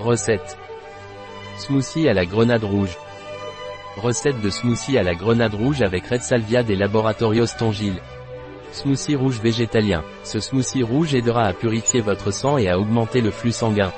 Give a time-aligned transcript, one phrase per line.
[0.00, 0.56] Recette.
[1.56, 2.96] Smoothie à la grenade rouge.
[3.96, 8.00] Recette de smoothie à la grenade rouge avec Red Salvia des Laboratorios Tongil.
[8.70, 10.04] Smoothie rouge végétalien.
[10.22, 13.92] Ce smoothie rouge aidera à purifier votre sang et à augmenter le flux sanguin.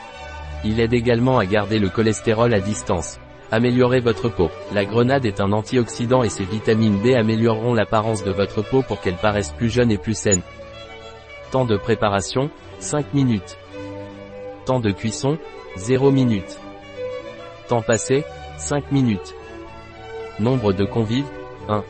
[0.64, 3.21] Il aide également à garder le cholestérol à distance.
[3.51, 4.51] Améliorez votre peau.
[4.73, 9.03] La grenade est un antioxydant et ses vitamines B amélioreront l'apparence de votre peau pour
[9.03, 10.41] qu'elle paraisse plus jeune et plus saine.
[11.51, 12.48] Temps de préparation,
[12.79, 13.59] 5 minutes.
[14.67, 15.39] Temps de cuisson,
[15.77, 16.59] 0 minutes.
[17.68, 18.25] Temps passé,
[18.59, 19.35] 5 minutes.
[20.39, 21.31] Nombre de convives,
[21.68, 21.82] 1.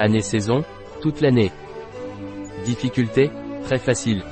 [0.00, 0.64] Année-saison,
[1.02, 1.52] toute l'année.
[2.64, 3.30] Difficulté,
[3.64, 4.22] très facile.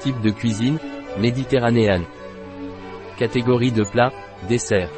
[0.00, 0.78] Type de cuisine,
[1.18, 2.04] méditerranéenne.
[3.18, 4.12] Catégorie de plat,
[4.48, 4.90] dessert.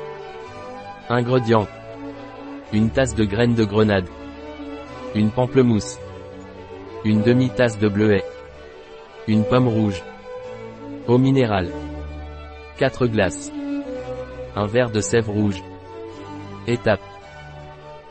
[1.08, 1.68] Ingrédients.
[2.72, 4.08] Une tasse de graines de grenade.
[5.14, 5.98] Une pamplemousse.
[7.04, 8.24] Une demi-tasse de bleuet.
[9.28, 10.02] Une pomme rouge.
[11.08, 11.72] Eau minérale.
[12.76, 13.50] 4 glaces.
[14.54, 15.64] Un verre de sève rouge.
[16.66, 17.00] Étape.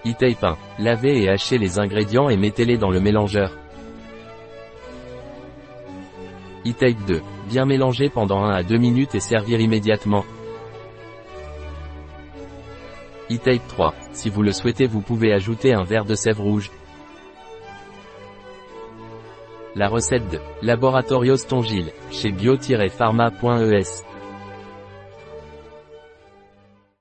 [0.04, 0.58] E-tape 1.
[0.80, 3.52] Lavez et hachez les ingrédients et mettez-les dans le mélangeur.
[6.66, 7.22] E-tape 2.
[7.48, 10.26] Bien mélanger pendant 1 à 2 minutes et servir immédiatement.
[13.30, 13.94] E-tape 3.
[14.12, 16.72] Si vous le souhaitez vous pouvez ajouter un verre de sève rouge.
[19.78, 24.04] La recette de Laboratorios Tongil, chez bio-pharma.es.